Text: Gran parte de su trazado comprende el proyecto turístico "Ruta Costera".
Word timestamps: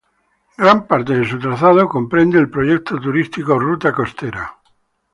Gran 0.57 0.87
parte 0.87 1.13
de 1.15 1.29
su 1.29 1.37
trazado 1.37 1.87
comprende 1.87 2.39
el 2.39 2.49
proyecto 2.49 2.99
turístico 2.99 3.59
"Ruta 3.59 3.93
Costera". 3.93 4.51